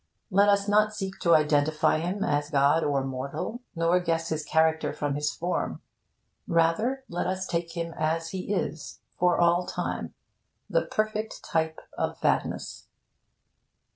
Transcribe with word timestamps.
Let 0.31 0.49
us 0.49 0.67
not 0.67 0.95
seek 0.95 1.19
to 1.19 1.35
identify 1.35 1.99
him 1.99 2.23
as 2.23 2.49
god 2.49 2.83
or 2.83 3.03
mortal, 3.03 3.61
nor 3.75 3.99
guess 3.99 4.29
his 4.29 4.43
character 4.43 4.93
from 4.93 5.13
his 5.13 5.31
form. 5.31 5.79
Rather, 6.47 7.03
let 7.07 7.27
us 7.27 7.45
take 7.45 7.73
him 7.73 7.93
as 7.95 8.29
he 8.29 8.51
is; 8.51 9.01
for 9.19 9.37
all 9.39 9.67
time 9.67 10.15
the 10.67 10.87
perfect 10.87 11.43
type 11.45 11.79
of 11.99 12.17
fatness. 12.17 12.87